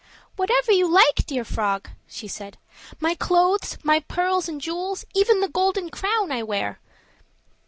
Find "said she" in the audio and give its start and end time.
2.07-2.75